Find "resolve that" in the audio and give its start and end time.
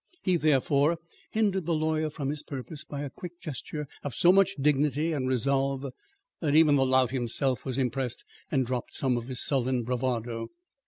5.27-6.55